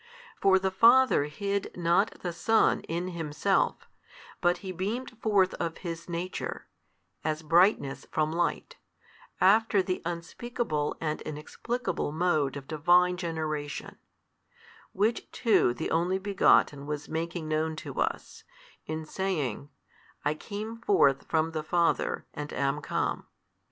For 0.41 0.57
the 0.57 0.71
Father 0.71 1.25
hid 1.25 1.77
not 1.77 2.21
the 2.21 2.33
Son 2.33 2.79
in 2.89 3.09
Himself, 3.09 3.87
but 4.41 4.57
He 4.65 4.71
beamed 4.71 5.11
forth 5.21 5.53
of 5.59 5.77
His 5.85 6.09
Nature, 6.09 6.65
as 7.23 7.43
brightness 7.43 8.07
from 8.11 8.31
light, 8.31 8.77
after 9.39 9.83
the 9.83 10.01
unspeakable 10.03 10.95
and 10.99 11.21
inexplicable 11.21 12.11
mode 12.11 12.57
of 12.57 12.67
Divine 12.67 13.15
Generation: 13.15 13.99
which 14.91 15.29
too 15.31 15.71
the 15.71 15.91
Only 15.91 16.17
Begotten 16.17 16.87
was 16.87 17.07
making 17.07 17.47
known 17.47 17.75
to 17.75 17.99
us, 17.99 18.43
in 18.87 19.05
saying, 19.05 19.69
I 20.25 20.33
came 20.33 20.77
forth 20.81 21.27
from 21.27 21.51
the 21.51 21.61
Father, 21.61 22.25
and 22.33 22.51
am 22.53 22.81
come. 22.81 23.27